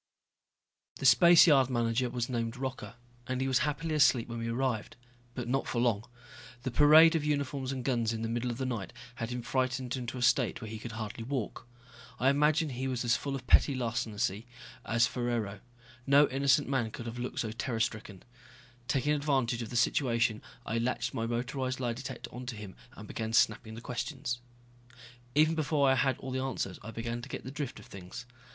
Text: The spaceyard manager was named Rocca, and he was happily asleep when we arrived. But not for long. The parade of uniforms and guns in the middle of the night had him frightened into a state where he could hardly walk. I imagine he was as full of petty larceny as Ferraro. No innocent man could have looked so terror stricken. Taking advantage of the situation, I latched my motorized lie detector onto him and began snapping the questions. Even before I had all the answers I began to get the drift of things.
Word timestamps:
The 0.95 1.05
spaceyard 1.05 1.69
manager 1.69 2.09
was 2.09 2.27
named 2.27 2.57
Rocca, 2.57 2.95
and 3.27 3.39
he 3.39 3.47
was 3.47 3.59
happily 3.59 3.93
asleep 3.93 4.27
when 4.27 4.39
we 4.39 4.47
arrived. 4.49 4.95
But 5.35 5.47
not 5.47 5.67
for 5.67 5.79
long. 5.79 6.05
The 6.63 6.71
parade 6.71 7.15
of 7.15 7.23
uniforms 7.23 7.71
and 7.71 7.85
guns 7.85 8.11
in 8.11 8.23
the 8.23 8.27
middle 8.27 8.49
of 8.49 8.57
the 8.57 8.65
night 8.65 8.93
had 9.17 9.29
him 9.29 9.43
frightened 9.43 9.95
into 9.95 10.17
a 10.17 10.23
state 10.23 10.59
where 10.59 10.71
he 10.71 10.79
could 10.79 10.93
hardly 10.93 11.23
walk. 11.23 11.67
I 12.19 12.31
imagine 12.31 12.69
he 12.69 12.87
was 12.87 13.05
as 13.05 13.15
full 13.15 13.35
of 13.35 13.45
petty 13.45 13.75
larceny 13.75 14.47
as 14.85 15.05
Ferraro. 15.05 15.59
No 16.07 16.27
innocent 16.29 16.67
man 16.67 16.89
could 16.89 17.05
have 17.05 17.19
looked 17.19 17.41
so 17.41 17.51
terror 17.51 17.79
stricken. 17.79 18.23
Taking 18.87 19.13
advantage 19.13 19.61
of 19.61 19.69
the 19.69 19.75
situation, 19.75 20.41
I 20.65 20.79
latched 20.79 21.13
my 21.13 21.27
motorized 21.27 21.79
lie 21.79 21.93
detector 21.93 22.33
onto 22.33 22.55
him 22.55 22.75
and 22.95 23.07
began 23.07 23.33
snapping 23.33 23.75
the 23.75 23.81
questions. 23.81 24.39
Even 25.35 25.53
before 25.53 25.87
I 25.87 25.93
had 25.93 26.17
all 26.17 26.31
the 26.31 26.39
answers 26.41 26.79
I 26.81 26.89
began 26.89 27.21
to 27.21 27.29
get 27.29 27.43
the 27.43 27.51
drift 27.51 27.79
of 27.79 27.85
things. 27.85 28.25